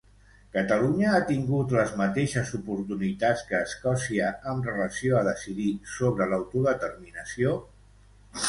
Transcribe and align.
Catalunya 0.53 1.11
ha 1.17 1.19
tingut 1.31 1.75
les 1.75 1.91
mateixes 1.99 2.53
oportunitats 2.59 3.43
que 3.51 3.59
Escòcia 3.67 4.31
amb 4.53 4.71
relació 4.71 5.21
a 5.21 5.25
decidir 5.29 5.69
sobre 5.99 6.31
l'autodeterminació? 6.33 7.57